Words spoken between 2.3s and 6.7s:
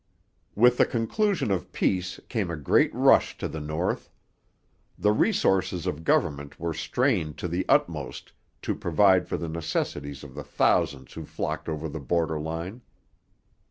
a great rush to the north. The resources of government